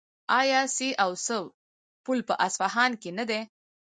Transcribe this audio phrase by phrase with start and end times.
[0.39, 1.37] آیا سي او سه
[2.03, 3.41] پل په اصفهان کې نه دی؟